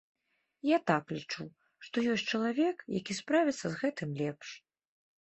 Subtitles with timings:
[0.75, 1.43] Я так лічу,
[1.87, 4.47] што ёсць чалавек, які справіцца з гэтым лепш.